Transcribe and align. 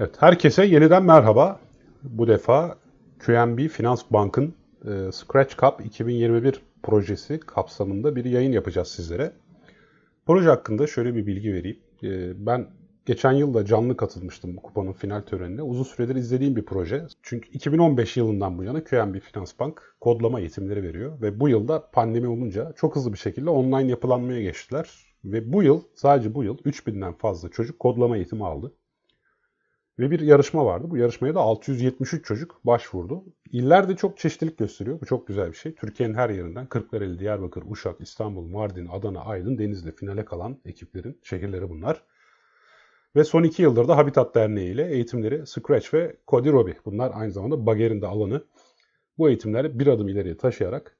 Evet, 0.00 0.14
herkese 0.22 0.64
yeniden 0.64 1.04
merhaba. 1.04 1.60
Bu 2.02 2.28
defa 2.28 2.78
QNB 3.26 3.68
Finans 3.68 4.02
Bank'ın 4.10 4.54
e, 4.84 5.12
Scratch 5.12 5.56
Cup 5.56 5.86
2021 5.86 6.62
projesi 6.82 7.40
kapsamında 7.40 8.16
bir 8.16 8.24
yayın 8.24 8.52
yapacağız 8.52 8.88
sizlere. 8.88 9.32
Proje 10.26 10.48
hakkında 10.48 10.86
şöyle 10.86 11.14
bir 11.14 11.26
bilgi 11.26 11.54
vereyim. 11.54 11.78
E, 12.02 12.46
ben 12.46 12.66
geçen 13.06 13.32
yıl 13.32 13.54
da 13.54 13.64
canlı 13.64 13.96
katılmıştım 13.96 14.56
kupanın 14.56 14.92
final 14.92 15.20
törenine. 15.20 15.62
Uzun 15.62 15.84
süredir 15.84 16.16
izlediğim 16.16 16.56
bir 16.56 16.64
proje. 16.64 17.06
Çünkü 17.22 17.48
2015 17.50 18.16
yılından 18.16 18.58
bu 18.58 18.64
yana 18.64 18.84
QNB 18.84 19.20
Finans 19.20 19.58
Bank 19.58 19.96
kodlama 20.00 20.40
eğitimleri 20.40 20.82
veriyor. 20.82 21.20
Ve 21.22 21.40
bu 21.40 21.48
yılda 21.48 21.90
pandemi 21.90 22.28
olunca 22.28 22.72
çok 22.76 22.96
hızlı 22.96 23.12
bir 23.12 23.18
şekilde 23.18 23.50
online 23.50 23.90
yapılanmaya 23.90 24.42
geçtiler. 24.42 24.90
Ve 25.24 25.52
bu 25.52 25.62
yıl, 25.62 25.82
sadece 25.94 26.34
bu 26.34 26.44
yıl 26.44 26.58
3000'den 26.58 27.12
fazla 27.12 27.48
çocuk 27.48 27.78
kodlama 27.78 28.16
eğitimi 28.16 28.46
aldı. 28.46 28.72
Ve 29.98 30.10
bir 30.10 30.20
yarışma 30.20 30.66
vardı. 30.66 30.86
Bu 30.90 30.96
yarışmaya 30.96 31.34
da 31.34 31.40
673 31.40 32.24
çocuk 32.24 32.60
başvurdu. 32.64 33.24
İller 33.50 33.88
de 33.88 33.96
çok 33.96 34.18
çeşitlilik 34.18 34.58
gösteriyor. 34.58 35.00
Bu 35.00 35.06
çok 35.06 35.26
güzel 35.26 35.48
bir 35.48 35.56
şey. 35.56 35.74
Türkiye'nin 35.74 36.14
her 36.14 36.30
yerinden 36.30 36.66
Kırklareli, 36.66 37.18
Diyarbakır, 37.18 37.64
Uşak, 37.68 38.00
İstanbul, 38.00 38.46
Mardin, 38.46 38.86
Adana, 38.86 39.20
Aydın, 39.20 39.58
Denizli 39.58 39.92
finale 39.92 40.24
kalan 40.24 40.58
ekiplerin 40.64 41.18
şehirleri 41.22 41.70
bunlar. 41.70 42.02
Ve 43.16 43.24
son 43.24 43.42
iki 43.42 43.62
yıldır 43.62 43.88
da 43.88 43.96
Habitat 43.96 44.34
Derneği 44.34 44.72
ile 44.74 44.92
eğitimleri 44.92 45.46
Scratch 45.46 45.94
ve 45.94 46.16
Codirobi. 46.28 46.76
Bunlar 46.84 47.12
aynı 47.14 47.32
zamanda 47.32 47.66
Bager'in 47.66 48.02
de 48.02 48.06
alanı. 48.06 48.44
Bu 49.18 49.28
eğitimleri 49.28 49.78
bir 49.78 49.86
adım 49.86 50.08
ileriye 50.08 50.36
taşıyarak 50.36 50.96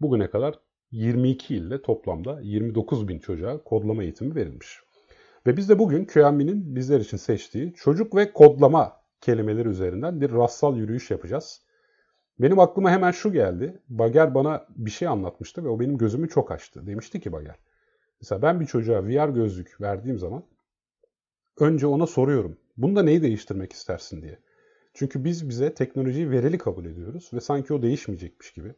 bugüne 0.00 0.30
kadar 0.30 0.54
22 0.90 1.56
ilde 1.56 1.82
toplamda 1.82 2.40
29 2.42 3.08
bin 3.08 3.18
çocuğa 3.18 3.62
kodlama 3.62 4.02
eğitimi 4.02 4.34
verilmiş. 4.34 4.80
Ve 5.46 5.56
biz 5.56 5.68
de 5.68 5.78
bugün 5.78 6.04
QMB'nin 6.04 6.76
bizler 6.76 7.00
için 7.00 7.16
seçtiği 7.16 7.74
çocuk 7.74 8.16
ve 8.16 8.32
kodlama 8.32 9.00
kelimeleri 9.20 9.68
üzerinden 9.68 10.20
bir 10.20 10.32
rastsal 10.32 10.76
yürüyüş 10.76 11.10
yapacağız. 11.10 11.62
Benim 12.38 12.58
aklıma 12.58 12.90
hemen 12.90 13.10
şu 13.10 13.32
geldi. 13.32 13.82
Bager 13.88 14.34
bana 14.34 14.66
bir 14.76 14.90
şey 14.90 15.08
anlatmıştı 15.08 15.64
ve 15.64 15.68
o 15.68 15.80
benim 15.80 15.98
gözümü 15.98 16.28
çok 16.28 16.50
açtı. 16.50 16.86
Demişti 16.86 17.20
ki 17.20 17.32
Bager. 17.32 17.56
Mesela 18.20 18.42
ben 18.42 18.60
bir 18.60 18.66
çocuğa 18.66 19.04
VR 19.04 19.28
gözlük 19.28 19.80
verdiğim 19.80 20.18
zaman 20.18 20.44
önce 21.60 21.86
ona 21.86 22.06
soruyorum. 22.06 22.58
Bunda 22.76 23.02
neyi 23.02 23.22
değiştirmek 23.22 23.72
istersin 23.72 24.22
diye. 24.22 24.38
Çünkü 24.94 25.24
biz 25.24 25.48
bize 25.48 25.74
teknolojiyi 25.74 26.30
vereli 26.30 26.58
kabul 26.58 26.84
ediyoruz 26.84 27.30
ve 27.32 27.40
sanki 27.40 27.74
o 27.74 27.82
değişmeyecekmiş 27.82 28.52
gibi. 28.52 28.74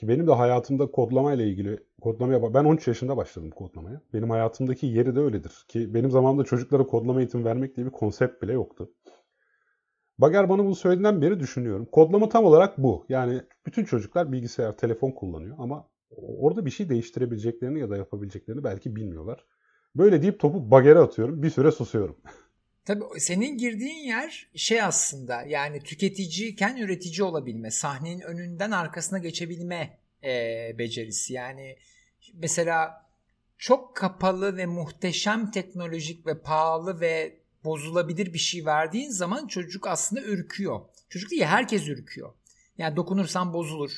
Ki 0.00 0.08
benim 0.08 0.26
de 0.26 0.32
hayatımda 0.32 0.90
kodlama 0.90 1.32
ile 1.32 1.48
ilgili 1.48 1.78
kodlamaya 2.00 2.54
ben 2.54 2.64
13 2.64 2.88
yaşında 2.88 3.16
başladım 3.16 3.50
kodlamaya. 3.50 4.00
Benim 4.14 4.30
hayatımdaki 4.30 4.86
yeri 4.86 5.16
de 5.16 5.20
öyledir 5.20 5.64
ki 5.68 5.94
benim 5.94 6.10
zamanımda 6.10 6.44
çocuklara 6.44 6.86
kodlama 6.86 7.20
eğitimi 7.20 7.44
vermek 7.44 7.76
diye 7.76 7.86
bir 7.86 7.90
konsept 7.92 8.42
bile 8.42 8.52
yoktu. 8.52 8.90
Bager 10.18 10.48
bana 10.48 10.64
bunu 10.64 10.74
söylediğinden 10.74 11.22
beri 11.22 11.40
düşünüyorum. 11.40 11.88
Kodlama 11.92 12.28
tam 12.28 12.44
olarak 12.44 12.78
bu. 12.78 13.06
Yani 13.08 13.42
bütün 13.66 13.84
çocuklar 13.84 14.32
bilgisayar, 14.32 14.76
telefon 14.76 15.10
kullanıyor 15.10 15.56
ama 15.58 15.88
orada 16.10 16.66
bir 16.66 16.70
şey 16.70 16.88
değiştirebileceklerini 16.88 17.80
ya 17.80 17.90
da 17.90 17.96
yapabileceklerini 17.96 18.64
belki 18.64 18.96
bilmiyorlar. 18.96 19.44
Böyle 19.96 20.22
deyip 20.22 20.40
topu 20.40 20.70
bagere 20.70 20.98
atıyorum. 20.98 21.42
Bir 21.42 21.50
süre 21.50 21.70
susuyorum. 21.70 22.16
Tabii 22.90 23.20
senin 23.20 23.58
girdiğin 23.58 24.04
yer 24.04 24.48
şey 24.54 24.82
aslında 24.82 25.42
yani 25.42 25.80
tüketiciyken 25.80 26.76
üretici 26.76 27.22
olabilme, 27.22 27.70
sahnenin 27.70 28.20
önünden 28.20 28.70
arkasına 28.70 29.18
geçebilme 29.18 29.98
e, 30.24 30.74
becerisi. 30.78 31.32
Yani 31.32 31.76
mesela 32.34 33.06
çok 33.58 33.96
kapalı 33.96 34.56
ve 34.56 34.66
muhteşem 34.66 35.50
teknolojik 35.50 36.26
ve 36.26 36.38
pahalı 36.38 37.00
ve 37.00 37.36
bozulabilir 37.64 38.32
bir 38.32 38.38
şey 38.38 38.66
verdiğin 38.66 39.10
zaman 39.10 39.46
çocuk 39.46 39.86
aslında 39.86 40.22
ürküyor. 40.22 40.80
Çocuk 41.08 41.30
değil 41.30 41.42
herkes 41.42 41.88
ürküyor. 41.88 42.32
Yani 42.78 42.96
dokunursan 42.96 43.52
bozulur. 43.52 43.92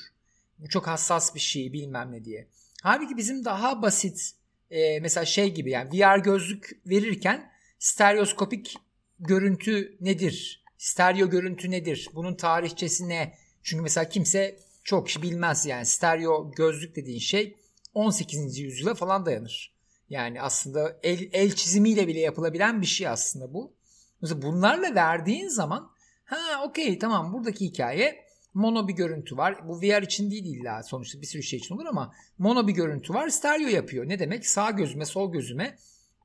Bu 0.58 0.68
çok 0.68 0.86
hassas 0.86 1.34
bir 1.34 1.40
şey 1.40 1.72
bilmem 1.72 2.12
ne 2.12 2.24
diye. 2.24 2.46
Halbuki 2.82 3.16
bizim 3.16 3.44
daha 3.44 3.82
basit 3.82 4.32
e, 4.70 5.00
mesela 5.00 5.24
şey 5.24 5.54
gibi 5.54 5.70
yani 5.70 5.90
VR 5.92 6.18
gözlük 6.18 6.80
verirken 6.86 7.51
stereoskopik 7.82 8.76
görüntü 9.20 9.96
nedir? 10.00 10.64
Stereo 10.78 11.30
görüntü 11.30 11.70
nedir? 11.70 12.08
Bunun 12.14 12.34
tarihçesi 12.34 13.08
ne? 13.08 13.34
Çünkü 13.62 13.82
mesela 13.82 14.08
kimse 14.08 14.58
çok 14.84 15.06
kişi 15.06 15.22
bilmez 15.22 15.66
yani 15.66 15.86
stereo 15.86 16.52
gözlük 16.52 16.96
dediğin 16.96 17.18
şey 17.18 17.56
18. 17.94 18.58
yüzyıla 18.58 18.94
falan 18.94 19.26
dayanır. 19.26 19.74
Yani 20.08 20.42
aslında 20.42 20.98
el, 21.02 21.28
el 21.32 21.54
çizimiyle 21.54 22.08
bile 22.08 22.20
yapılabilen 22.20 22.80
bir 22.80 22.86
şey 22.86 23.08
aslında 23.08 23.54
bu. 23.54 23.74
Mesela 24.20 24.42
bunlarla 24.42 24.94
verdiğin 24.94 25.48
zaman 25.48 25.90
ha 26.24 26.64
okey 26.64 26.98
tamam 26.98 27.32
buradaki 27.32 27.64
hikaye 27.64 28.24
mono 28.54 28.88
bir 28.88 28.94
görüntü 28.94 29.36
var. 29.36 29.68
Bu 29.68 29.80
VR 29.80 30.02
için 30.02 30.30
değil 30.30 30.44
illa 30.44 30.82
sonuçta 30.82 31.20
bir 31.20 31.26
sürü 31.26 31.42
şey 31.42 31.58
için 31.58 31.74
olur 31.74 31.86
ama 31.86 32.14
mono 32.38 32.68
bir 32.68 32.72
görüntü 32.72 33.14
var. 33.14 33.28
Stereo 33.28 33.68
yapıyor. 33.68 34.08
Ne 34.08 34.18
demek? 34.18 34.46
Sağ 34.46 34.70
gözüme 34.70 35.04
sol 35.04 35.32
gözüme 35.32 35.78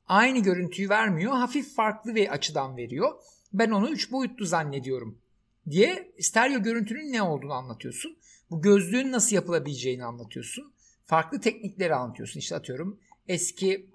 aynı 0.08 0.40
görüntüyü 0.40 0.90
vermiyor. 0.90 1.34
Hafif 1.34 1.76
farklı 1.76 2.16
bir 2.16 2.30
açıdan 2.30 2.78
veriyor. 2.78 3.12
Ben 3.54 3.72
onu 3.72 3.90
üç 3.90 4.12
boyutlu 4.12 4.46
zannediyorum 4.46 5.22
diye 5.70 6.12
stereo 6.20 6.64
görüntünün 6.64 7.14
ne 7.14 7.22
olduğunu 7.22 7.54
anlatıyorsun. 7.54 8.18
Bu 8.50 8.62
gözlüğün 8.62 9.12
nasıl 9.12 9.36
yapılabileceğini 9.36 10.06
anlatıyorsun. 10.06 10.74
Farklı 11.06 11.42
teknikleri 11.42 11.96
anlatıyorsun. 11.96 12.40
İşte 12.40 12.56
atıyorum 12.56 13.00
eski 13.28 13.90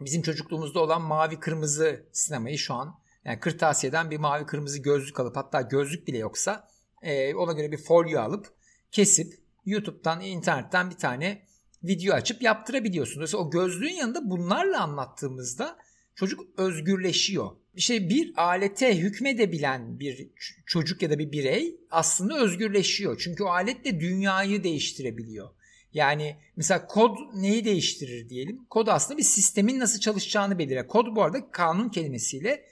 bizim 0.00 0.22
çocukluğumuzda 0.22 0.80
olan 0.80 1.02
mavi 1.02 1.40
kırmızı 1.40 2.06
sinemayı 2.12 2.58
şu 2.58 2.74
an 2.74 2.98
yani 3.24 3.40
kırtasiyeden 3.40 4.10
bir 4.10 4.18
mavi 4.18 4.46
kırmızı 4.46 4.82
gözlük 4.82 5.20
alıp 5.20 5.36
hatta 5.36 5.60
gözlük 5.60 6.08
bile 6.08 6.18
yoksa 6.18 6.68
e, 7.02 7.34
ona 7.34 7.52
göre 7.52 7.72
bir 7.72 7.78
folyo 7.78 8.20
alıp 8.20 8.46
kesip 8.90 9.34
YouTube'dan 9.66 10.20
internetten 10.20 10.90
bir 10.90 10.96
tane 10.96 11.42
video 11.84 12.14
açıp 12.14 12.42
yaptırabiliyorsun. 12.42 13.14
Dolayısıyla 13.16 13.44
o 13.44 13.50
gözlüğün 13.50 13.94
yanında 13.94 14.30
bunlarla 14.30 14.82
anlattığımızda 14.82 15.76
çocuk 16.14 16.40
özgürleşiyor. 16.56 17.50
İşte 17.74 18.08
bir 18.08 18.32
alete 18.36 18.98
hükmedebilen 18.98 20.00
bir 20.00 20.28
çocuk 20.66 21.02
ya 21.02 21.10
da 21.10 21.18
bir 21.18 21.32
birey 21.32 21.76
aslında 21.90 22.38
özgürleşiyor. 22.38 23.20
Çünkü 23.24 23.44
o 23.44 23.48
aletle 23.48 24.00
dünyayı 24.00 24.64
değiştirebiliyor. 24.64 25.50
Yani 25.94 26.36
mesela 26.56 26.86
kod 26.86 27.16
neyi 27.34 27.64
değiştirir 27.64 28.28
diyelim. 28.28 28.64
Kod 28.70 28.86
aslında 28.86 29.18
bir 29.18 29.22
sistemin 29.22 29.80
nasıl 29.80 30.00
çalışacağını 30.00 30.58
belirir. 30.58 30.86
Kod 30.86 31.16
bu 31.16 31.22
arada 31.22 31.50
kanun 31.50 31.88
kelimesiyle 31.88 32.64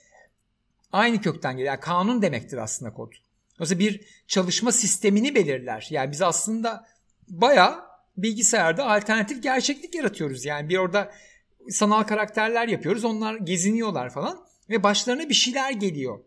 aynı 0.93 1.21
kökten 1.21 1.53
geliyor. 1.53 1.73
Yani 1.73 1.81
kanun 1.81 2.23
demektir 2.23 2.57
aslında 2.57 2.95
kod. 2.95 3.13
Mesela 3.61 3.79
bir 3.79 4.01
çalışma 4.27 4.73
sistemini 4.73 5.35
belirler. 5.35 5.89
Yani 5.91 6.13
biz 6.13 6.23
aslında 6.23 6.87
bayağı 7.29 7.90
bilgisayarda 8.17 8.87
alternatif 8.87 9.43
gerçeklik 9.43 9.95
yaratıyoruz. 9.95 10.45
Yani 10.45 10.69
bir 10.69 10.77
orada 10.77 11.11
sanal 11.69 12.03
karakterler 12.03 12.69
yapıyoruz. 12.69 13.05
Onlar 13.05 13.35
geziniyorlar 13.35 14.11
falan 14.11 14.39
ve 14.71 14.83
başlarına 14.83 15.29
bir 15.29 15.35
şeyler 15.35 15.73
geliyor. 15.73 16.19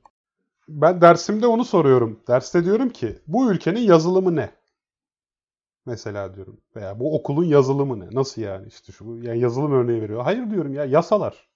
Ben 0.68 1.02
dersimde 1.02 1.48
onu 1.48 1.66
soruyorum. 1.66 2.24
Derste 2.28 2.66
diyorum 2.66 2.90
ki 2.90 3.20
bu 3.28 3.52
ülkenin 3.52 3.80
yazılımı 3.80 4.36
ne? 4.36 4.50
Mesela 5.86 6.36
diyorum. 6.36 6.62
Veya 6.76 7.00
bu 7.00 7.16
okulun 7.16 7.44
yazılımı 7.44 8.00
ne? 8.00 8.06
Nasıl 8.12 8.42
yani 8.42 8.68
işte 8.68 8.92
şu 8.92 9.20
yani 9.22 9.40
yazılım 9.40 9.72
örneği 9.72 10.02
veriyor. 10.02 10.24
Hayır 10.24 10.50
diyorum 10.50 10.74
ya 10.74 10.86
yasalar. 10.86 11.48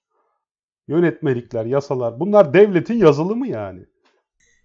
Yönetmelikler, 0.88 1.64
yasalar. 1.64 2.20
Bunlar 2.20 2.54
devletin 2.54 2.94
yazılımı 2.94 3.48
yani. 3.48 3.86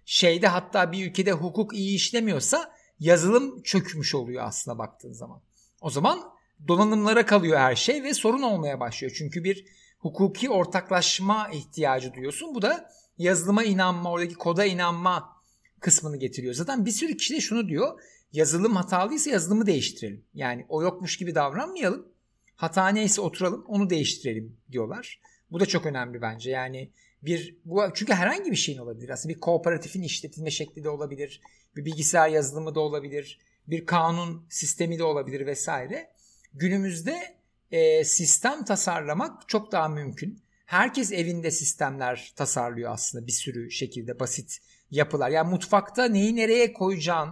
Şeyde 0.04 0.48
hatta 0.48 0.92
bir 0.92 1.10
ülkede 1.10 1.32
hukuk 1.32 1.74
iyi 1.74 1.96
işlemiyorsa 1.96 2.72
yazılım 2.98 3.62
çökmüş 3.62 4.14
oluyor 4.14 4.44
aslında 4.46 4.78
baktığın 4.78 5.12
zaman. 5.12 5.42
O 5.84 5.90
zaman 5.90 6.20
donanımlara 6.68 7.26
kalıyor 7.26 7.58
her 7.58 7.76
şey 7.76 8.02
ve 8.02 8.14
sorun 8.14 8.42
olmaya 8.42 8.80
başlıyor. 8.80 9.14
Çünkü 9.18 9.44
bir 9.44 9.64
hukuki 9.98 10.50
ortaklaşma 10.50 11.48
ihtiyacı 11.52 12.14
duyuyorsun. 12.14 12.54
Bu 12.54 12.62
da 12.62 12.90
yazılıma 13.18 13.64
inanma, 13.64 14.10
oradaki 14.10 14.34
koda 14.34 14.64
inanma 14.64 15.32
kısmını 15.80 16.16
getiriyor. 16.16 16.54
Zaten 16.54 16.86
bir 16.86 16.90
sürü 16.90 17.16
kişi 17.16 17.34
de 17.34 17.40
şunu 17.40 17.68
diyor. 17.68 18.00
Yazılım 18.32 18.76
hatalıysa 18.76 19.30
yazılımı 19.30 19.66
değiştirelim. 19.66 20.24
Yani 20.34 20.66
o 20.68 20.82
yokmuş 20.82 21.16
gibi 21.16 21.34
davranmayalım. 21.34 22.08
Hata 22.56 22.88
neyse 22.88 23.20
oturalım 23.20 23.64
onu 23.68 23.90
değiştirelim 23.90 24.56
diyorlar. 24.72 25.20
Bu 25.50 25.60
da 25.60 25.66
çok 25.66 25.86
önemli 25.86 26.22
bence. 26.22 26.50
Yani 26.50 26.90
bir 27.22 27.56
bu 27.64 27.82
çünkü 27.94 28.12
herhangi 28.12 28.50
bir 28.50 28.56
şeyin 28.56 28.78
olabilir. 28.78 29.08
Aslında 29.08 29.34
bir 29.34 29.40
kooperatifin 29.40 30.02
işletilme 30.02 30.50
şekli 30.50 30.84
de 30.84 30.88
olabilir. 30.88 31.40
Bir 31.76 31.84
bilgisayar 31.84 32.28
yazılımı 32.28 32.74
da 32.74 32.80
olabilir 32.80 33.38
bir 33.66 33.86
kanun 33.86 34.46
sistemi 34.50 34.98
de 34.98 35.04
olabilir 35.04 35.46
vesaire. 35.46 36.10
Günümüzde 36.52 37.36
e, 37.70 38.04
sistem 38.04 38.64
tasarlamak 38.64 39.48
çok 39.48 39.72
daha 39.72 39.88
mümkün. 39.88 40.42
Herkes 40.66 41.12
evinde 41.12 41.50
sistemler 41.50 42.32
tasarlıyor 42.36 42.92
aslında 42.92 43.26
bir 43.26 43.32
sürü 43.32 43.70
şekilde 43.70 44.20
basit 44.20 44.60
yapılar. 44.90 45.30
Yani 45.30 45.50
mutfakta 45.50 46.04
neyi 46.04 46.36
nereye 46.36 46.72
koyacağın 46.72 47.30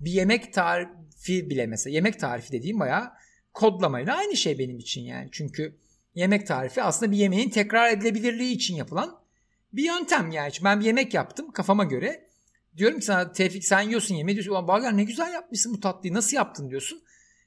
bir 0.00 0.10
yemek 0.10 0.52
tarifi 0.52 1.50
bile 1.50 1.66
mesela 1.66 1.94
yemek 1.94 2.20
tarifi 2.20 2.52
dediğim 2.52 2.80
bayağı 2.80 3.12
kodlamayla 3.52 4.16
aynı 4.16 4.36
şey 4.36 4.58
benim 4.58 4.78
için 4.78 5.00
yani. 5.00 5.28
Çünkü 5.32 5.78
yemek 6.14 6.46
tarifi 6.46 6.82
aslında 6.82 7.12
bir 7.12 7.16
yemeğin 7.16 7.50
tekrar 7.50 7.90
edilebilirliği 7.90 8.54
için 8.54 8.74
yapılan 8.74 9.20
bir 9.72 9.84
yöntem 9.84 10.30
yani. 10.30 10.52
Ben 10.64 10.80
bir 10.80 10.84
yemek 10.84 11.14
yaptım 11.14 11.52
kafama 11.52 11.84
göre. 11.84 12.28
Diyorum 12.76 12.98
ki 12.98 13.04
sana 13.04 13.32
Tevfik 13.32 13.64
sen 13.64 13.80
yiyorsun 13.80 14.14
yemeği 14.14 14.36
diyorsun. 14.36 14.52
Ulan 14.52 14.68
Bagar 14.68 14.96
ne 14.96 15.04
güzel 15.04 15.32
yapmışsın 15.32 15.74
bu 15.74 15.80
tatlıyı 15.80 16.14
nasıl 16.14 16.36
yaptın 16.36 16.70
diyorsun. 16.70 17.02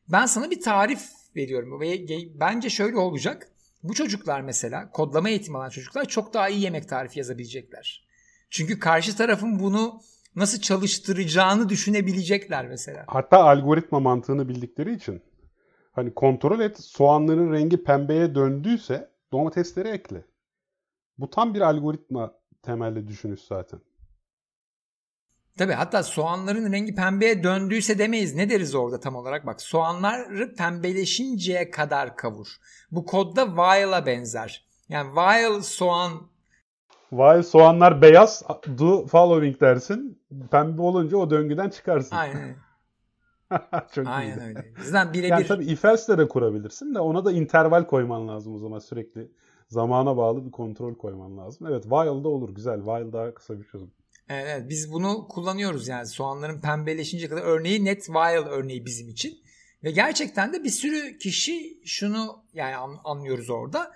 Ben 0.07 0.25
sana 0.25 0.51
bir 0.51 0.61
tarif 0.61 1.01
veriyorum. 1.35 1.79
Ve 1.81 2.07
bence 2.39 2.69
şöyle 2.69 2.97
olacak. 2.97 3.51
Bu 3.83 3.93
çocuklar 3.93 4.41
mesela 4.41 4.91
kodlama 4.91 5.29
eğitimi 5.29 5.57
alan 5.57 5.69
çocuklar 5.69 6.05
çok 6.05 6.33
daha 6.33 6.49
iyi 6.49 6.61
yemek 6.61 6.89
tarifi 6.89 7.19
yazabilecekler. 7.19 8.07
Çünkü 8.49 8.79
karşı 8.79 9.17
tarafın 9.17 9.59
bunu 9.59 10.01
nasıl 10.35 10.61
çalıştıracağını 10.61 11.69
düşünebilecekler 11.69 12.67
mesela. 12.67 13.03
Hatta 13.07 13.43
algoritma 13.43 13.99
mantığını 13.99 14.49
bildikleri 14.49 14.95
için 14.95 15.21
hani 15.91 16.13
kontrol 16.13 16.59
et 16.59 16.79
soğanların 16.79 17.53
rengi 17.53 17.83
pembeye 17.83 18.35
döndüyse 18.35 19.09
domatesleri 19.31 19.87
ekle. 19.87 20.25
Bu 21.17 21.29
tam 21.29 21.53
bir 21.53 21.61
algoritma 21.61 22.33
temelli 22.63 23.07
düşünüş 23.07 23.41
zaten. 23.41 23.79
Tabi 25.57 25.73
hatta 25.73 26.03
soğanların 26.03 26.71
rengi 26.71 26.95
pembeye 26.95 27.43
döndüyse 27.43 27.99
demeyiz. 27.99 28.35
Ne 28.35 28.49
deriz 28.49 28.75
orada 28.75 28.99
tam 28.99 29.15
olarak? 29.15 29.45
Bak 29.45 29.61
soğanları 29.61 30.55
pembeleşinceye 30.55 31.71
kadar 31.71 32.15
kavur. 32.15 32.47
Bu 32.91 33.05
kodda 33.05 33.45
while'a 33.45 34.05
benzer. 34.05 34.65
Yani 34.89 35.07
while 35.15 35.61
soğan 35.61 36.11
While 37.09 37.43
soğanlar 37.43 38.01
beyaz 38.01 38.43
do 38.77 39.05
following 39.05 39.61
dersin. 39.61 40.21
Pembe 40.51 40.81
olunca 40.81 41.17
o 41.17 41.29
döngüden 41.29 41.69
çıkarsın. 41.69 42.15
Aynen. 42.15 42.55
Çok 43.95 44.07
Aynen 44.07 44.39
öyle. 44.39 44.73
Zaten 44.83 45.13
birebir. 45.13 45.29
Yani 45.29 45.45
tabii 45.45 45.65
if 45.65 45.85
else 45.85 46.17
de 46.17 46.27
kurabilirsin 46.27 46.95
de 46.95 46.99
ona 46.99 47.25
da 47.25 47.31
interval 47.31 47.83
koyman 47.83 48.27
lazım 48.27 48.55
o 48.55 48.57
zaman 48.57 48.79
sürekli. 48.79 49.31
Zamana 49.67 50.17
bağlı 50.17 50.45
bir 50.45 50.51
kontrol 50.51 50.95
koyman 50.95 51.37
lazım. 51.37 51.67
Evet 51.67 51.83
while'da 51.83 52.29
olur 52.29 52.49
güzel. 52.49 52.77
While 52.77 53.13
daha 53.13 53.33
kısa 53.33 53.59
bir 53.59 53.63
çözüm. 53.63 53.91
Evet, 54.29 54.69
biz 54.69 54.91
bunu 54.91 55.27
kullanıyoruz 55.27 55.87
yani 55.87 56.07
soğanların 56.07 56.61
pembeleşince 56.61 57.29
kadar 57.29 57.41
örneği 57.41 57.85
net 57.85 58.05
while 58.05 58.49
örneği 58.49 58.85
bizim 58.85 59.09
için. 59.09 59.41
Ve 59.83 59.91
gerçekten 59.91 60.53
de 60.53 60.63
bir 60.63 60.69
sürü 60.69 61.17
kişi 61.17 61.81
şunu 61.85 62.43
yani 62.53 62.75
anlıyoruz 63.03 63.49
orada. 63.49 63.91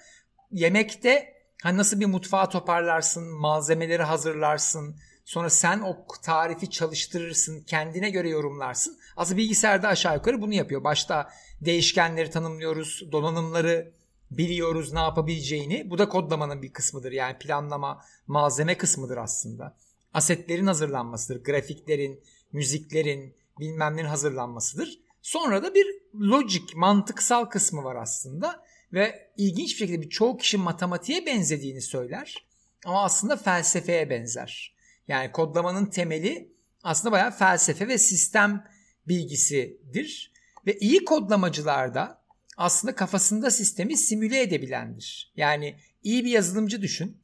Yemekte 0.52 1.34
hani 1.64 1.78
nasıl 1.78 2.00
bir 2.00 2.06
mutfağı 2.06 2.50
toparlarsın, 2.50 3.40
malzemeleri 3.40 4.04
hazırlarsın, 4.04 4.96
sonra 5.26 5.50
sen 5.50 5.80
o 5.80 6.06
tarifi 6.24 6.70
çalıştırırsın, 6.70 7.64
kendine 7.64 8.10
göre 8.10 8.30
yorumlarsın. 8.30 8.98
Aslında 9.18 9.38
bilgisayarda 9.38 9.88
aşağı 9.88 10.16
yukarı 10.16 10.42
bunu 10.42 10.54
yapıyor. 10.54 10.84
Başta 10.84 11.30
değişkenleri 11.62 12.30
tanımlıyoruz, 12.30 13.12
donanımları 13.12 13.92
biliyoruz 14.32 14.94
ne 14.94 15.00
yapabileceğini. 15.00 15.90
Bu 15.90 15.98
da 15.98 16.10
kodlamanın 16.10 16.62
bir 16.62 16.74
kısmıdır. 16.74 17.12
Yani 17.12 17.38
planlama, 17.38 18.06
malzeme 18.28 18.78
kısmıdır 18.78 19.18
aslında 19.18 19.78
asetlerin 20.14 20.68
hazırlanmasıdır. 20.68 21.44
Grafiklerin, 21.44 22.24
müziklerin, 22.52 23.36
bilmemlerin 23.60 24.08
hazırlanmasıdır. 24.08 25.00
Sonra 25.22 25.64
da 25.64 25.76
bir 25.76 25.88
lojik, 26.16 26.76
mantıksal 26.76 27.46
kısmı 27.46 27.84
var 27.84 27.96
aslında. 27.96 28.64
Ve 28.94 29.32
ilginç 29.38 29.72
bir 29.72 29.78
şekilde 29.78 30.02
birçok 30.02 30.40
kişi 30.40 30.58
matematiğe 30.58 31.26
benzediğini 31.26 31.82
söyler. 31.82 32.48
Ama 32.86 33.04
aslında 33.04 33.38
felsefeye 33.38 34.10
benzer. 34.10 34.76
Yani 35.08 35.32
kodlamanın 35.32 35.86
temeli 35.86 36.54
aslında 36.84 37.12
bayağı 37.12 37.32
felsefe 37.32 37.88
ve 37.88 37.98
sistem 37.98 38.66
bilgisidir. 39.08 40.32
Ve 40.68 40.78
iyi 40.78 41.06
kodlamacılarda 41.06 42.22
aslında 42.58 42.96
kafasında 42.96 43.52
sistemi 43.52 43.98
simüle 43.98 44.42
edebilendir. 44.42 45.34
Yani 45.36 45.76
iyi 46.04 46.26
bir 46.26 46.30
yazılımcı 46.30 46.82
düşün. 46.82 47.18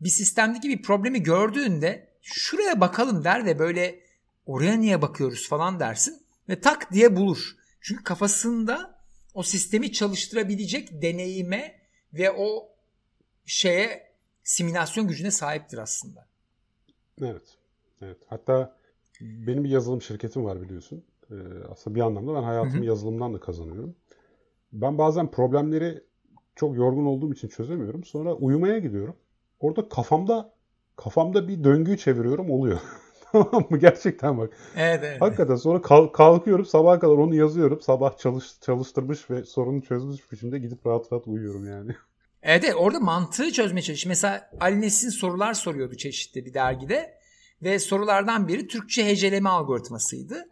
Bir 0.00 0.08
sistemdeki 0.08 0.68
bir 0.68 0.82
problemi 0.82 1.22
gördüğünde 1.22 2.07
şuraya 2.34 2.80
bakalım 2.80 3.24
der 3.24 3.44
ve 3.44 3.58
böyle 3.58 4.00
oraya 4.46 4.76
niye 4.76 5.02
bakıyoruz 5.02 5.48
falan 5.48 5.80
dersin 5.80 6.22
ve 6.48 6.60
tak 6.60 6.92
diye 6.92 7.16
bulur. 7.16 7.56
Çünkü 7.80 8.04
kafasında 8.04 8.98
o 9.34 9.42
sistemi 9.42 9.92
çalıştırabilecek 9.92 11.02
deneyime 11.02 11.80
ve 12.12 12.30
o 12.30 12.68
şeye 13.46 14.12
simülasyon 14.42 15.08
gücüne 15.08 15.30
sahiptir 15.30 15.78
aslında. 15.78 16.26
Evet. 17.22 17.56
Evet. 18.02 18.18
Hatta 18.26 18.76
benim 19.20 19.64
bir 19.64 19.68
yazılım 19.68 20.02
şirketim 20.02 20.44
var 20.44 20.62
biliyorsun. 20.62 21.04
Ee, 21.30 21.34
aslında 21.70 21.96
bir 21.96 22.00
anlamda 22.00 22.34
ben 22.34 22.42
hayatımı 22.42 22.76
Hı-hı. 22.76 22.84
yazılımdan 22.84 23.34
da 23.34 23.40
kazanıyorum. 23.40 23.96
Ben 24.72 24.98
bazen 24.98 25.30
problemleri 25.30 26.04
çok 26.56 26.76
yorgun 26.76 27.06
olduğum 27.06 27.32
için 27.32 27.48
çözemiyorum. 27.48 28.04
Sonra 28.04 28.34
uyumaya 28.34 28.78
gidiyorum. 28.78 29.16
Orada 29.60 29.88
kafamda 29.88 30.52
kafamda 30.98 31.48
bir 31.48 31.64
döngüyü 31.64 31.98
çeviriyorum 31.98 32.50
oluyor. 32.50 32.78
tamam 33.32 33.66
mı? 33.70 33.78
Gerçekten 33.78 34.38
bak. 34.38 34.50
Evet, 34.76 35.00
evet. 35.04 35.20
Hakikaten 35.20 35.56
sonra 35.56 35.82
kalk, 35.82 36.14
kalkıyorum 36.14 36.66
sabaha 36.66 36.98
kadar 36.98 37.12
onu 37.12 37.34
yazıyorum. 37.34 37.80
Sabah 37.80 38.18
çalış, 38.18 38.44
çalıştırmış 38.60 39.30
ve 39.30 39.44
sorunu 39.44 39.82
çözmüş 39.82 40.32
biçimde 40.32 40.58
gidip 40.58 40.86
rahat 40.86 41.12
rahat 41.12 41.26
uyuyorum 41.26 41.66
yani. 41.66 41.92
Evet, 42.42 42.64
evet 42.64 42.74
orada 42.78 43.00
mantığı 43.00 43.52
çözmeye 43.52 43.82
çalış. 43.82 44.06
Mesela 44.06 44.50
Ali 44.60 44.80
Nesin 44.80 45.08
sorular 45.08 45.54
soruyordu 45.54 45.96
çeşitli 45.96 46.46
bir 46.46 46.54
dergide. 46.54 47.18
Ve 47.62 47.78
sorulardan 47.78 48.48
biri 48.48 48.66
Türkçe 48.66 49.06
heceleme 49.06 49.48
algoritmasıydı. 49.48 50.48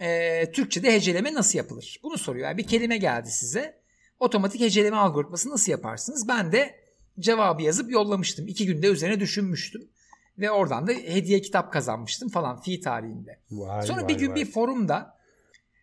Ee, 0.00 0.52
Türkçe'de 0.52 0.92
heceleme 0.92 1.34
nasıl 1.34 1.58
yapılır? 1.58 2.00
Bunu 2.02 2.18
soruyor. 2.18 2.48
Yani 2.48 2.58
bir 2.58 2.66
kelime 2.66 2.96
geldi 2.96 3.30
size. 3.30 3.78
Otomatik 4.20 4.60
heceleme 4.60 4.96
algoritması 4.96 5.50
nasıl 5.50 5.72
yaparsınız? 5.72 6.28
Ben 6.28 6.52
de 6.52 6.74
cevabı 7.18 7.62
yazıp 7.62 7.90
yollamıştım. 7.90 8.48
İki 8.48 8.66
günde 8.66 8.86
üzerine 8.86 9.20
düşünmüştüm. 9.20 9.88
Ve 10.38 10.50
oradan 10.50 10.86
da 10.86 10.92
hediye 10.92 11.40
kitap 11.40 11.72
kazanmıştım 11.72 12.28
falan 12.28 12.60
fi 12.60 12.80
tarihinde. 12.80 13.38
Vay, 13.50 13.86
Sonra 13.86 14.00
vay, 14.00 14.08
bir 14.08 14.14
gün 14.14 14.28
vay. 14.28 14.36
bir 14.36 14.46
forumda 14.46 15.18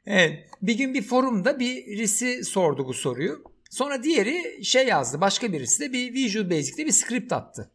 evet, 0.06 0.50
bir 0.62 0.78
gün 0.78 0.94
bir 0.94 1.02
forumda 1.02 1.60
birisi 1.60 2.44
sordu 2.44 2.88
bu 2.88 2.94
soruyu. 2.94 3.44
Sonra 3.70 4.04
diğeri 4.04 4.66
şey 4.66 4.88
yazdı. 4.88 5.22
Başka 5.22 5.54
birisi 5.54 5.82
de 5.82 5.94
bir 5.94 6.14
Visual 6.14 6.50
Basic'te 6.50 6.86
bir 6.86 6.92
script 6.92 7.34
attı. 7.34 7.72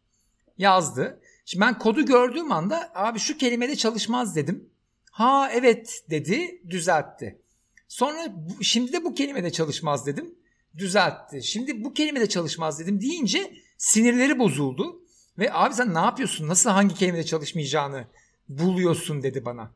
Yazdı. 0.57 1.21
Şimdi 1.45 1.65
ben 1.65 1.79
kodu 1.79 2.05
gördüğüm 2.05 2.51
anda 2.51 2.91
abi 2.95 3.19
şu 3.19 3.37
kelimede 3.37 3.75
çalışmaz 3.75 4.35
dedim. 4.35 4.69
Ha 5.11 5.51
evet 5.53 6.03
dedi 6.09 6.61
düzeltti. 6.69 7.41
Sonra 7.87 8.33
şimdi 8.61 8.93
de 8.93 9.03
bu 9.03 9.15
kelimede 9.15 9.51
çalışmaz 9.51 10.05
dedim 10.05 10.35
düzeltti. 10.77 11.43
Şimdi 11.43 11.83
bu 11.83 11.93
kelime 11.93 12.19
de 12.19 12.29
çalışmaz 12.29 12.79
dedim 12.79 13.01
deyince 13.01 13.53
sinirleri 13.77 14.39
bozuldu. 14.39 15.01
Ve 15.37 15.53
abi 15.53 15.73
sen 15.73 15.93
ne 15.93 15.99
yapıyorsun? 15.99 16.47
Nasıl 16.47 16.69
hangi 16.69 16.95
kelimede 16.95 17.23
çalışmayacağını 17.23 18.07
buluyorsun 18.49 19.23
dedi 19.23 19.45
bana. 19.45 19.71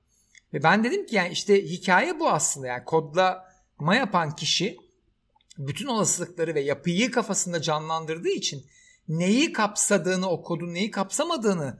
Ve 0.53 0.63
ben 0.63 0.83
dedim 0.83 1.05
ki 1.05 1.15
yani 1.15 1.33
işte 1.33 1.65
hikaye 1.65 2.19
bu 2.19 2.29
aslında. 2.29 2.67
Yani 2.67 2.83
kodlama 2.83 3.95
yapan 3.95 4.35
kişi 4.35 4.77
bütün 5.57 5.87
olasılıkları 5.87 6.55
ve 6.55 6.61
yapıyı 6.61 7.11
kafasında 7.11 7.61
canlandırdığı 7.61 8.29
için 8.29 8.65
neyi 9.07 9.53
kapsadığını, 9.53 10.29
o 10.29 10.43
kodun 10.43 10.73
neyi 10.73 10.91
kapsamadığını 10.91 11.79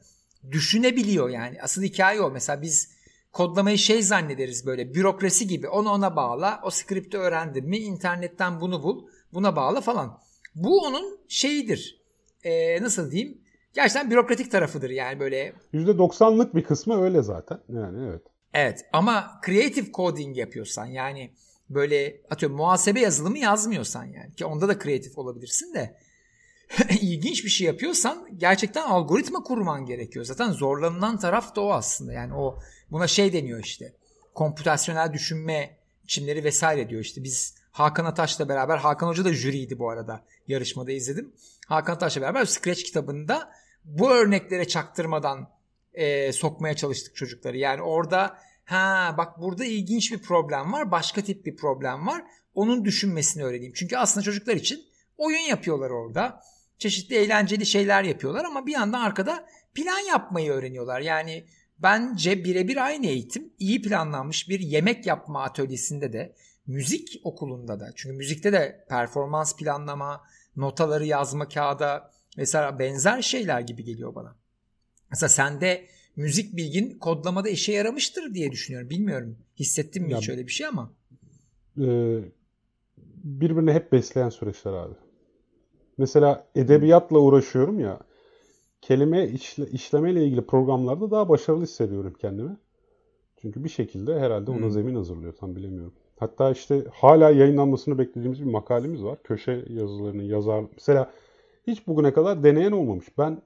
düşünebiliyor 0.52 1.30
yani. 1.30 1.62
Asıl 1.62 1.84
hikaye 1.84 2.22
o. 2.22 2.32
Mesela 2.32 2.62
biz 2.62 2.95
kodlamayı 3.36 3.78
şey 3.78 4.02
zannederiz 4.02 4.66
böyle 4.66 4.94
bürokrasi 4.94 5.48
gibi 5.48 5.70
onu 5.70 5.90
ona 5.90 6.16
bağla 6.16 6.60
o 6.64 6.70
skripti 6.70 7.18
öğrendin 7.18 7.70
mi 7.70 7.78
internetten 7.78 8.62
bunu 8.62 8.84
bul 8.84 9.08
buna 9.34 9.56
bağla 9.56 9.82
falan. 9.82 10.20
Bu 10.56 10.80
onun 10.80 11.20
şeyidir 11.28 12.02
ee, 12.44 12.82
nasıl 12.82 13.12
diyeyim 13.12 13.42
gerçekten 13.74 14.12
bürokratik 14.12 14.52
tarafıdır 14.52 14.90
yani 14.90 15.20
böyle. 15.20 15.54
%90'lık 15.74 16.56
bir 16.56 16.64
kısmı 16.64 17.04
öyle 17.04 17.22
zaten 17.22 17.60
yani 17.70 18.10
evet. 18.10 18.22
Evet 18.54 18.86
ama 18.94 19.42
creative 19.46 19.92
coding 19.92 20.38
yapıyorsan 20.38 20.86
yani 20.86 21.32
böyle 21.70 22.22
atıyorum 22.30 22.58
muhasebe 22.58 23.00
yazılımı 23.00 23.38
yazmıyorsan 23.38 24.06
yani 24.06 24.36
ki 24.36 24.46
onda 24.46 24.68
da 24.68 24.78
kreatif 24.78 25.18
olabilirsin 25.18 25.74
de 25.74 25.98
ilginç 27.02 27.44
bir 27.44 27.50
şey 27.50 27.68
yapıyorsan 27.68 28.28
gerçekten 28.38 28.82
algoritma 28.82 29.44
kurman 29.44 29.86
gerekiyor. 29.86 30.26
Zaten 30.26 30.52
zorlanılan 30.52 31.20
taraf 31.20 31.56
da 31.56 31.62
o 31.62 31.72
aslında. 31.72 32.14
Yani 32.14 32.34
o 32.34 32.60
buna 32.92 33.08
şey 33.08 33.34
deniyor 33.34 33.64
işte. 33.64 33.94
Kompütasyonel 34.34 35.14
düşünme 35.14 35.78
biçimleri 36.04 36.44
vesaire 36.44 36.90
diyor 36.90 37.02
işte. 37.02 37.24
Biz 37.24 37.56
Hakan 37.72 38.06
Ataş'la 38.06 38.50
beraber 38.50 38.78
Hakan 38.78 39.08
Hoca 39.08 39.26
da 39.26 39.34
jüriydi 39.34 39.80
bu 39.80 39.90
arada. 39.90 40.22
Yarışmada 40.48 40.92
izledim. 40.92 41.34
Hakan 41.68 41.94
Ataş'la 41.94 42.22
beraber 42.22 42.46
Scratch 42.46 42.84
kitabında 42.84 43.52
bu 43.86 44.12
örneklere 44.12 44.68
çaktırmadan 44.68 45.50
e, 45.94 46.34
sokmaya 46.34 46.76
çalıştık 46.76 47.16
çocukları. 47.16 47.58
Yani 47.58 47.82
orada 47.82 48.38
ha 48.66 49.16
bak 49.18 49.42
burada 49.42 49.66
ilginç 49.66 50.12
bir 50.12 50.18
problem 50.18 50.74
var. 50.74 50.92
Başka 50.92 51.22
tip 51.22 51.46
bir 51.46 51.56
problem 51.56 52.08
var. 52.08 52.24
Onun 52.54 52.86
düşünmesini 52.86 53.44
öğreneyim. 53.44 53.74
Çünkü 53.76 53.98
aslında 53.98 54.24
çocuklar 54.24 54.56
için 54.56 54.86
oyun 55.18 55.40
yapıyorlar 55.40 55.90
orada 55.90 56.42
çeşitli 56.78 57.16
eğlenceli 57.16 57.66
şeyler 57.66 58.04
yapıyorlar 58.04 58.46
ama 58.46 58.66
bir 58.66 58.72
yandan 58.72 59.02
arkada 59.02 59.46
plan 59.74 60.00
yapmayı 60.00 60.52
öğreniyorlar. 60.52 61.02
Yani 61.02 61.46
bence 61.80 62.44
birebir 62.44 62.86
aynı 62.86 63.06
eğitim 63.06 63.54
iyi 63.60 63.82
planlanmış 63.82 64.50
bir 64.50 64.60
yemek 64.60 65.06
yapma 65.06 65.44
atölyesinde 65.44 66.14
de 66.14 66.36
müzik 66.68 67.22
okulunda 67.24 67.80
da 67.80 67.90
çünkü 67.96 68.16
müzikte 68.16 68.54
de 68.54 68.86
performans 68.90 69.56
planlama, 69.56 70.22
notaları 70.56 71.06
yazma 71.06 71.48
kağıda 71.48 72.12
vesaire 72.38 72.80
benzer 72.80 73.22
şeyler 73.22 73.62
gibi 73.62 73.84
geliyor 73.84 74.16
bana. 74.16 74.36
Mesela 75.12 75.30
sende 75.30 75.88
müzik 76.16 76.56
bilgin 76.56 77.00
kodlamada 77.00 77.50
işe 77.50 77.72
yaramıştır 77.72 78.34
diye 78.34 78.52
düşünüyorum. 78.52 78.90
Bilmiyorum. 78.90 79.38
Hissettin 79.60 80.04
mi 80.04 80.12
ya, 80.12 80.18
hiç 80.18 80.30
öyle 80.30 80.48
bir 80.48 80.52
şey 80.52 80.68
ama? 80.68 80.94
E, 81.78 81.86
birbirini 83.24 83.74
hep 83.74 83.92
besleyen 83.92 84.30
süreçler 84.30 84.74
abi. 84.74 84.96
Mesela 85.98 86.48
edebiyatla 86.56 87.20
uğraşıyorum 87.20 87.80
ya 87.80 88.00
kelime 88.82 89.28
işle, 89.28 89.68
işlemeyle 89.68 90.26
ilgili 90.26 90.46
programlarda 90.46 91.12
daha 91.12 91.30
başarılı 91.30 91.64
hissediyorum 91.64 92.14
kendimi. 92.22 92.58
Çünkü 93.42 93.64
bir 93.64 93.70
şekilde 93.70 94.20
herhalde 94.20 94.52
ona 94.52 94.60
hmm. 94.60 94.72
zemin 94.72 94.96
hazırlıyor 94.96 95.34
tam 95.34 95.56
bilemiyorum. 95.56 95.94
Hatta 96.20 96.52
işte 96.52 96.86
hala 96.94 97.30
yayınlanmasını 97.30 97.98
beklediğimiz 97.98 98.40
bir 98.40 98.52
makalemiz 98.52 99.04
var. 99.04 99.24
Köşe 99.24 99.66
yazılarının 99.70 100.24
yazar 100.24 100.66
mesela 100.74 101.12
hiç 101.68 101.88
bugüne 101.88 102.14
kadar 102.14 102.44
deneyen 102.44 102.72
olmamış. 102.72 103.18
Ben 103.18 103.42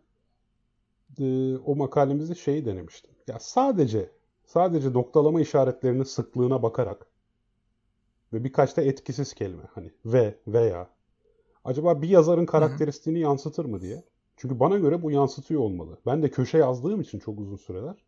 e, 1.20 1.58
o 1.58 1.76
makalemizde 1.76 2.36
şeyi 2.36 2.66
denemiştim. 2.66 3.12
Ya 3.28 3.40
sadece 3.40 4.10
sadece 4.46 4.94
noktalama 4.94 5.42
işaretlerinin 5.42 6.04
sıklığına 6.04 6.64
bakarak 6.64 7.06
ve 8.34 8.44
birkaç 8.44 8.78
da 8.78 8.82
etkisiz 8.82 9.34
kelime 9.34 9.64
hani 9.74 9.92
ve 10.06 10.36
veya 10.48 10.90
acaba 11.64 12.02
bir 12.02 12.10
yazarın 12.10 12.46
karakteristiğini 12.46 13.20
yansıtır 13.20 13.66
mı 13.66 13.82
diye. 13.82 14.04
Çünkü 14.38 14.60
bana 14.60 14.78
göre 14.78 15.02
bu 15.02 15.12
yansıtıyor 15.12 15.62
olmalı. 15.62 15.98
Ben 16.06 16.24
de 16.24 16.30
köşe 16.30 16.58
yazdığım 16.58 17.02
için 17.02 17.20
çok 17.20 17.40
uzun 17.40 17.56
süreler 17.56 18.06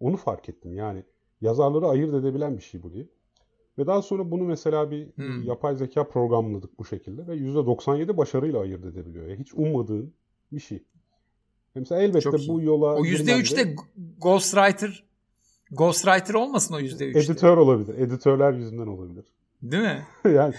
onu 0.00 0.16
fark 0.16 0.48
ettim. 0.48 0.74
Yani 0.74 1.04
yazarları 1.40 1.86
ayırt 1.86 2.14
edebilen 2.14 2.56
bir 2.56 2.62
şey 2.62 2.82
bu 2.82 2.92
diye. 2.92 3.06
Ve 3.78 3.86
daha 3.86 4.02
sonra 4.02 4.30
bunu 4.30 4.44
mesela 4.44 4.90
bir 4.90 5.06
hmm. 5.06 5.42
yapay 5.42 5.76
zeka 5.76 6.08
programladık 6.08 6.78
bu 6.78 6.84
şekilde 6.84 7.26
ve 7.26 7.36
%97 7.36 8.16
başarıyla 8.16 8.60
ayırt 8.60 8.84
edebiliyor. 8.84 9.26
Yani 9.26 9.40
hiç 9.40 9.54
ummadığın 9.54 10.14
bir 10.52 10.60
şey. 10.60 10.84
Mesela 11.74 12.02
elbette 12.02 12.48
bu 12.48 12.60
yola... 12.60 12.94
O 12.94 13.04
%3'te 13.04 13.76
Ghostwriter 14.18 15.04
Ghostwriter 15.70 16.34
olmasın 16.34 16.74
o 16.74 16.80
%3'te. 16.80 17.18
Editör 17.18 17.56
olabilir. 17.56 17.98
Editörler 17.98 18.52
yüzünden 18.52 18.86
olabilir. 18.86 19.24
Değil 19.62 19.82
mi? 19.82 20.02
yani 20.34 20.54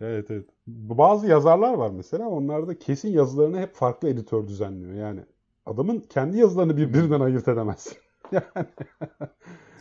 evet 0.00 0.30
evet. 0.30 0.46
Bazı 0.66 1.26
yazarlar 1.26 1.74
var 1.74 1.90
mesela. 1.90 2.28
Onlar 2.28 2.66
da 2.68 2.78
kesin 2.78 3.08
yazılarını 3.08 3.60
hep 3.60 3.74
farklı 3.74 4.08
editör 4.08 4.46
düzenliyor. 4.48 4.94
Yani 4.94 5.20
adamın 5.66 6.00
kendi 6.00 6.38
yazılarını 6.38 6.76
birbirinden 6.76 7.20
ayırt 7.20 7.48
edemezsin. 7.48 7.96
yani. 8.32 8.66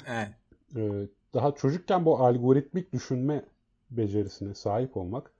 evet. 0.07 0.29
Ee, 0.75 1.07
daha 1.33 1.51
çocukken 1.51 2.05
bu 2.05 2.19
algoritmik 2.19 2.93
düşünme 2.93 3.45
becerisine 3.91 4.55
sahip 4.55 4.97
olmak 4.97 5.31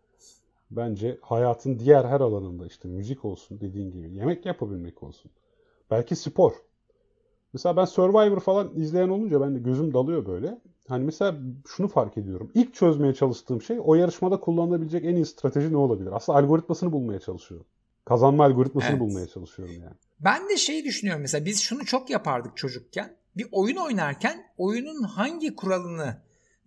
bence 0.72 1.18
hayatın 1.22 1.80
diğer 1.80 2.06
her 2.06 2.22
alanında 2.22 2.65
işte 2.68 2.88
müzik 2.88 3.25
olsun 3.25 3.62
dediğin 3.62 3.91
gibi 3.91 4.12
yemek 4.13 4.46
yapabilmek 4.46 5.03
olsun. 5.03 5.32
Belki 5.91 6.15
spor. 6.15 6.53
Mesela 7.53 7.77
ben 7.77 7.86
Survivor 7.86 8.39
falan 8.39 8.72
izleyen 8.75 9.10
olunca 9.10 9.41
ben 9.41 9.55
de 9.55 9.60
gözüm 9.60 9.93
dalıyor 9.93 10.25
böyle. 10.25 10.58
Hani 10.88 11.05
mesela 11.05 11.38
şunu 11.67 11.88
fark 11.88 12.17
ediyorum. 12.17 12.51
İlk 12.53 12.74
çözmeye 12.74 13.13
çalıştığım 13.13 13.62
şey 13.62 13.77
o 13.84 13.96
yarışmada 13.96 14.39
kullanılabilecek 14.39 15.05
en 15.05 15.15
iyi 15.15 15.25
strateji 15.25 15.74
ne 15.74 15.77
olabilir? 15.77 16.10
Aslında 16.13 16.39
algoritmasını 16.39 16.91
bulmaya 16.91 17.20
çalışıyorum. 17.20 17.65
Kazanma 18.05 18.46
algoritmasını 18.46 18.91
evet. 18.91 19.00
bulmaya 19.00 19.27
çalışıyorum 19.27 19.75
yani. 19.81 19.96
Ben 20.20 20.50
de 20.50 20.58
şeyi 20.58 20.86
düşünüyorum 20.86 21.22
mesela 21.22 21.46
biz 21.46 21.62
şunu 21.62 21.86
çok 21.86 22.10
yapardık 22.10 22.58
çocukken. 22.58 23.15
Bir 23.38 23.48
oyun 23.51 23.75
oynarken 23.75 24.46
oyunun 24.58 25.03
hangi 25.03 25.55
kuralını 25.55 26.17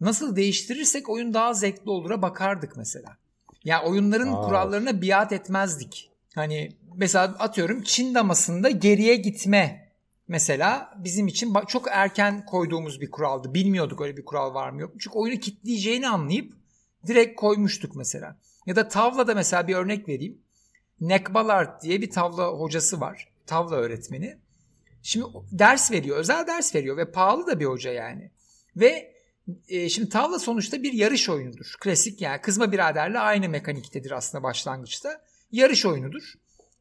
nasıl 0.01 0.37
değiştirirsek 0.37 1.09
oyun 1.09 1.35
daha 1.35 1.55
zevkli 1.55 1.91
olur'a 1.91 2.23
bakardık 2.23 2.77
mesela. 2.77 3.09
Ya 3.09 3.17
yani 3.65 3.89
oyunların 3.89 4.33
Aa. 4.33 4.41
kurallarına 4.41 5.03
biat 5.03 5.33
etmezdik. 5.33 6.11
Hani 6.35 6.69
mesela 6.97 7.25
atıyorum 7.25 7.83
Çin 7.83 8.15
damasında 8.15 8.71
geriye 8.71 9.17
gitme 9.17 9.84
mesela 10.29 10.95
bizim 11.05 11.27
için 11.27 11.55
çok 11.69 11.87
erken 11.91 12.45
koyduğumuz 12.47 13.01
bir 13.01 13.11
kuraldı. 13.11 13.55
Bilmiyorduk 13.55 14.01
öyle 14.01 14.17
bir 14.17 14.25
kural 14.25 14.55
var 14.55 14.71
mı 14.71 14.81
yok 14.81 14.95
mu. 14.95 15.01
Çünkü 15.01 15.19
oyunu 15.19 15.41
kitleyeceğini 15.41 16.09
anlayıp 16.09 16.53
direkt 17.07 17.41
koymuştuk 17.41 17.97
mesela. 17.97 18.37
Ya 18.67 18.77
da 18.77 18.89
tavlada 18.89 19.35
mesela 19.35 19.69
bir 19.69 19.75
örnek 19.75 20.09
vereyim. 20.09 20.39
Nick 21.01 21.35
Ballard 21.35 21.83
diye 21.83 22.03
bir 22.03 22.11
tavla 22.11 22.47
hocası 22.47 23.01
var. 23.01 23.29
Tavla 23.47 23.77
öğretmeni. 23.77 24.39
Şimdi 25.03 25.27
ders 25.53 25.93
veriyor. 25.93 26.17
Özel 26.17 26.47
ders 26.47 26.75
veriyor 26.75 26.97
ve 26.97 27.11
pahalı 27.11 27.47
da 27.47 27.61
bir 27.61 27.65
hoca 27.65 27.93
yani. 27.93 28.31
Ve 28.77 29.15
e, 29.69 29.89
şimdi 29.89 30.09
tavla 30.09 30.39
sonuçta 30.39 30.83
bir 30.83 30.93
yarış 30.93 31.29
oyunudur. 31.29 31.75
Klasik 31.81 32.21
yani 32.21 32.41
kızma 32.41 32.73
biraderle 32.73 33.19
aynı 33.19 33.49
mekaniktedir 33.49 34.11
aslında 34.11 34.45
başlangıçta. 34.45 35.25
Yarış 35.53 35.87
oyunudur 35.87 36.35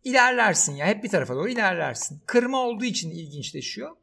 ilerlersin 0.04 0.76
ya. 0.76 0.86
Hep 0.86 1.04
bir 1.04 1.10
tarafa 1.10 1.36
doğru 1.36 1.50
ilerlersin. 1.50 2.22
Kırma 2.26 2.58
olduğu 2.58 2.86
için 2.86 3.12
ilginçleşiyor. 3.12 3.96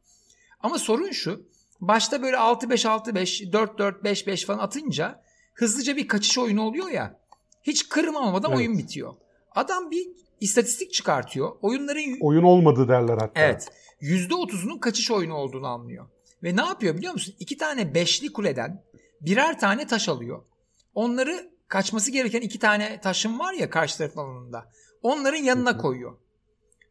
Ama 0.59 0.79
sorun 0.79 1.11
şu. 1.11 1.45
Başta 1.81 2.21
böyle 2.21 2.37
6-5-6-5, 2.37 3.51
4-4-5-5 3.51 4.45
falan 4.45 4.59
atınca 4.59 5.21
hızlıca 5.53 5.97
bir 5.97 6.07
kaçış 6.07 6.37
oyunu 6.37 6.61
oluyor 6.61 6.89
ya. 6.89 7.19
Hiç 7.63 7.89
kırma 7.89 8.19
olmadan 8.19 8.51
evet. 8.51 8.59
oyun 8.59 8.77
bitiyor. 8.77 9.13
Adam 9.51 9.91
bir 9.91 10.07
istatistik 10.39 10.93
çıkartıyor. 10.93 11.55
Oyunların... 11.61 12.17
Oyun 12.21 12.43
olmadı 12.43 12.87
derler 12.87 13.17
hatta. 13.17 13.41
Evet. 13.41 13.67
%30'unun 14.01 14.79
kaçış 14.79 15.11
oyunu 15.11 15.33
olduğunu 15.33 15.67
anlıyor. 15.67 16.09
Ve 16.43 16.55
ne 16.55 16.61
yapıyor 16.61 16.97
biliyor 16.97 17.13
musun? 17.13 17.35
İki 17.39 17.57
tane 17.57 17.93
beşli 17.93 18.33
kuleden 18.33 18.83
birer 19.21 19.59
tane 19.59 19.87
taş 19.87 20.09
alıyor. 20.09 20.41
Onları 20.95 21.51
kaçması 21.67 22.11
gereken 22.11 22.41
iki 22.41 22.59
tane 22.59 23.01
taşın 23.01 23.39
var 23.39 23.53
ya 23.53 23.69
karşı 23.69 23.97
tarafın 23.97 24.19
alanında. 24.19 24.71
Onların 25.01 25.43
yanına 25.43 25.77
koyuyor. 25.77 26.17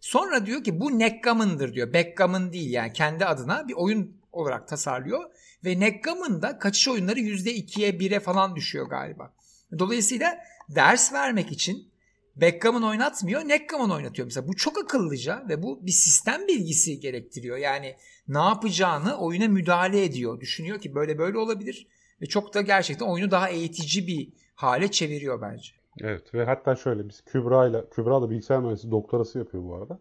Sonra 0.00 0.46
diyor 0.46 0.64
ki 0.64 0.80
bu 0.80 0.98
Neckgammon'dır 0.98 1.74
diyor. 1.74 1.94
Backgammon 1.94 2.52
değil 2.52 2.70
yani 2.70 2.92
kendi 2.92 3.26
adına 3.26 3.68
bir 3.68 3.74
oyun 3.74 4.16
olarak 4.32 4.68
tasarlıyor. 4.68 5.30
Ve 5.64 5.80
Neckgammon'da 5.80 6.58
kaçış 6.58 6.88
oyunları 6.88 7.20
%2'ye 7.20 7.90
1'e 7.90 8.20
falan 8.20 8.56
düşüyor 8.56 8.88
galiba. 8.88 9.34
Dolayısıyla 9.78 10.38
ders 10.68 11.12
vermek 11.12 11.52
için 11.52 11.90
backgammon 12.36 12.82
oynatmıyor, 12.82 13.48
Neckgammon 13.48 13.90
oynatıyor. 13.90 14.26
Mesela 14.26 14.48
bu 14.48 14.56
çok 14.56 14.78
akıllıca 14.78 15.44
ve 15.48 15.62
bu 15.62 15.86
bir 15.86 15.92
sistem 15.92 16.48
bilgisi 16.48 17.00
gerektiriyor. 17.00 17.56
Yani 17.56 17.96
ne 18.28 18.38
yapacağını 18.38 19.18
oyuna 19.18 19.48
müdahale 19.48 20.04
ediyor. 20.04 20.40
Düşünüyor 20.40 20.80
ki 20.80 20.94
böyle 20.94 21.18
böyle 21.18 21.38
olabilir 21.38 21.86
ve 22.22 22.26
çok 22.26 22.54
da 22.54 22.60
gerçekten 22.60 23.06
oyunu 23.06 23.30
daha 23.30 23.48
eğitici 23.48 24.06
bir 24.06 24.32
hale 24.54 24.90
çeviriyor 24.90 25.42
bence. 25.42 25.79
Evet 25.98 26.34
ve 26.34 26.44
hatta 26.44 26.76
şöyle 26.76 27.08
biz 27.08 27.20
Kübra 27.24 27.66
ile 27.66 27.84
Kübra 27.90 28.22
da 28.22 28.30
bilgisayar 28.30 28.60
mühendisliği 28.60 28.92
doktorası 28.92 29.38
yapıyor 29.38 29.64
bu 29.64 29.74
arada. 29.74 29.98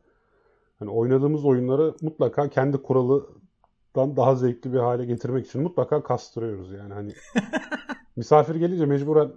Hani 0.79 0.89
oynadığımız 0.89 1.45
oyunları 1.45 1.95
mutlaka 2.01 2.49
kendi 2.49 2.77
kuralıdan 2.77 4.17
daha 4.17 4.35
zevkli 4.35 4.73
bir 4.73 4.77
hale 4.77 5.05
getirmek 5.05 5.47
için 5.47 5.61
mutlaka 5.61 6.03
kastırıyoruz 6.03 6.71
yani 6.71 6.93
hani 6.93 7.13
misafir 8.15 8.55
gelince 8.55 8.85
mecburen 8.85 9.31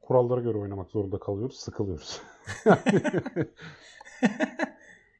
kurallara 0.00 0.40
göre 0.40 0.58
oynamak 0.58 0.90
zorunda 0.90 1.18
kalıyoruz, 1.18 1.56
sıkılıyoruz. 1.56 2.20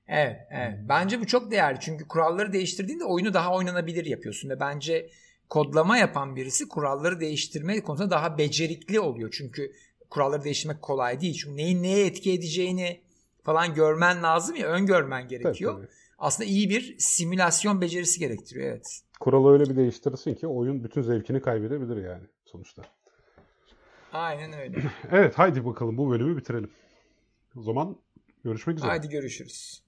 evet, 0.09 0.37
evet. 0.51 0.79
Bence 0.89 1.21
bu 1.21 1.27
çok 1.27 1.51
değerli. 1.51 1.81
Çünkü 1.81 2.09
kuralları 2.09 2.53
değiştirdiğinde 2.53 3.05
oyunu 3.05 3.35
daha 3.35 3.55
oynanabilir 3.55 4.07
yapıyorsun 4.07 4.49
ve 4.49 4.61
bence 4.61 5.11
kodlama 5.49 5.97
yapan 5.97 6.37
birisi 6.37 6.69
kuralları 6.69 7.21
değiştirme 7.21 7.81
konusunda 7.81 8.11
daha 8.11 8.39
becerikli 8.39 9.01
oluyor. 9.01 9.31
Çünkü 9.39 9.73
kuralları 10.11 10.45
değiştirmek 10.45 10.83
kolay 10.83 11.21
değil. 11.21 11.35
Çünkü 11.43 11.57
neyin 11.57 11.83
neye 11.83 12.07
etki 12.07 12.33
edeceğini 12.33 13.01
falan 13.43 13.75
görmen 13.75 14.23
lazım 14.23 14.57
ya 14.57 14.69
öngörmen 14.69 15.29
gerekiyor. 15.29 15.75
Tabii, 15.75 15.87
tabii. 15.87 15.95
Aslında 16.19 16.49
iyi 16.49 16.71
bir 16.71 16.97
simülasyon 16.99 17.81
becerisi 17.81 18.21
gerektiriyor 18.21 18.67
evet. 18.67 19.01
Kuralı 19.21 19.53
öyle 19.53 19.65
bir 19.65 19.77
değiştirirsin 19.77 20.35
ki 20.35 20.47
oyun 20.47 20.85
bütün 20.85 21.03
zevkini 21.03 21.43
kaybedebilir 21.43 22.05
yani 22.05 22.25
sonuçta. 22.45 22.83
Aynen 24.13 24.53
öyle. 24.53 24.83
evet 25.11 25.39
haydi 25.39 25.65
bakalım 25.65 25.99
bu 25.99 26.11
bölümü 26.11 26.37
bitirelim. 26.37 26.71
O 27.57 27.63
zaman 27.63 27.97
görüşmek 28.45 28.79
üzere. 28.79 28.91
Haydi 28.91 29.09
görüşürüz. 29.09 29.88